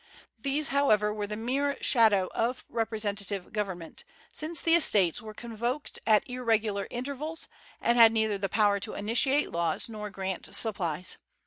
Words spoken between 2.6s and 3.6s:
representative